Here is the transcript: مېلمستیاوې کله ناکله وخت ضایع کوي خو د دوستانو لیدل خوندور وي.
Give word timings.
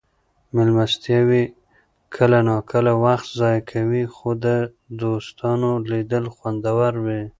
مېلمستیاوې 0.55 1.43
کله 2.15 2.37
ناکله 2.49 2.93
وخت 3.05 3.27
ضایع 3.39 3.61
کوي 3.71 4.03
خو 4.15 4.29
د 4.45 4.45
دوستانو 5.01 5.71
لیدل 5.89 6.25
خوندور 6.35 6.93
وي. 7.05 7.21